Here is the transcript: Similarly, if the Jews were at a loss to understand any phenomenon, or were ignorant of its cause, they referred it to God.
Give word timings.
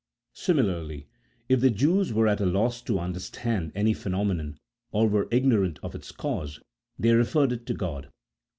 Similarly, 0.33 1.05
if 1.47 1.59
the 1.61 1.69
Jews 1.69 2.11
were 2.11 2.27
at 2.27 2.41
a 2.41 2.45
loss 2.47 2.81
to 2.81 2.97
understand 2.97 3.71
any 3.75 3.93
phenomenon, 3.93 4.57
or 4.91 5.07
were 5.07 5.27
ignorant 5.29 5.77
of 5.83 5.93
its 5.93 6.11
cause, 6.11 6.59
they 6.97 7.13
referred 7.13 7.51
it 7.51 7.67
to 7.67 7.75
God. 7.75 8.09